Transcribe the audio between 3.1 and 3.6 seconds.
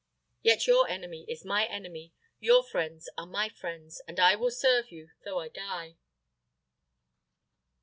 are my